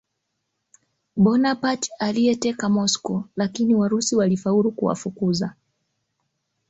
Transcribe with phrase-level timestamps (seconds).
[1.15, 5.53] Bonaparte aliyeteka Moscow lakini Warusi walifaulu kuwafukuza